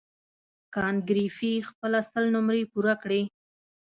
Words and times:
کانت 0.73 1.01
ګریفي 1.09 1.53
خپله 1.69 1.99
سل 2.11 2.25
نمرې 2.35 2.63
پوره 2.71 2.95
کړې. 3.03 3.21